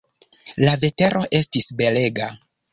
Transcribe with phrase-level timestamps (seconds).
[0.67, 2.35] La vetero estis belega.